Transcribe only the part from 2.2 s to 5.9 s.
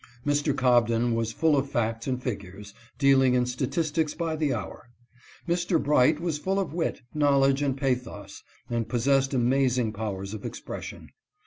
figures, dealing in statistics by the hour. Mr.